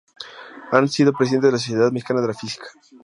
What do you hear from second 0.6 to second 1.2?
Ha sido